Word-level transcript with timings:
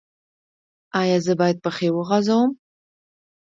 ایا 1.01 1.17
زه 1.25 1.33
باید 1.39 1.57
پښې 1.63 1.87
وغځوم؟ 1.93 2.49